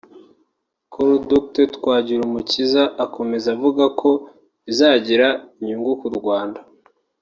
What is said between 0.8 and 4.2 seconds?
Col Dr Twagirumukiza akomeza avuga ko